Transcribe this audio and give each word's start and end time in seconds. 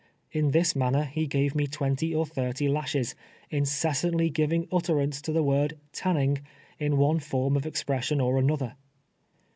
In 0.31 0.49
this 0.49 0.75
manner 0.75 1.03
he 1.03 1.27
gave 1.27 1.53
me 1.53 1.67
twenty 1.67 2.11
or 2.15 2.25
thirty 2.25 2.67
lashes, 2.67 3.13
inccs 3.51 3.67
santlv 3.67 4.31
^rivini): 4.31 4.67
utterance 4.71 5.21
to 5.21 5.31
the 5.31 5.43
word" 5.43 5.77
tannine;," 5.93 6.39
in 6.79 6.97
one 6.97 7.19
form 7.19 7.55
of 7.55 7.67
expression 7.67 8.19
or 8.19 8.39
another. 8.39 8.73